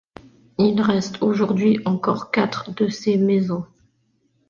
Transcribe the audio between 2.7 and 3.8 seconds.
de ces maisons.